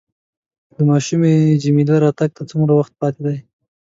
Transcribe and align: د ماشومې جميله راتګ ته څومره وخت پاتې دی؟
د 0.75 0.77
ماشومې 0.89 1.33
جميله 1.63 1.95
راتګ 2.03 2.29
ته 2.37 2.43
څومره 2.49 2.71
وخت 2.79 2.93
پاتې 3.01 3.21
دی؟ 3.25 3.37